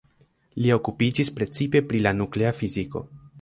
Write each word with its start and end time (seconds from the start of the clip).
Li 0.63 0.71
okupiĝis 0.75 1.31
precipe 1.41 1.83
pri 1.91 2.01
la 2.07 2.15
nuklea 2.23 2.55
fiziko. 2.63 3.05